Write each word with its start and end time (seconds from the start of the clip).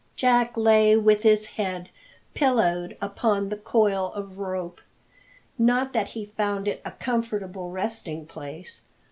Jack 0.15 0.57
lay 0.57 0.95
with 0.97 1.21
his 1.21 1.45
head 1.45 1.91
pillowed 2.33 2.97
upon 2.99 3.49
the 3.49 3.55
coil 3.55 4.11
of 4.13 4.39
rope. 4.39 4.81
Not 5.59 5.93
that 5.93 6.07
he 6.07 6.25
found 6.35 6.67
it 6.67 6.81
a 6.83 6.89
comfortable 6.93 7.69
resting 7.69 8.25
place. 8.25 8.81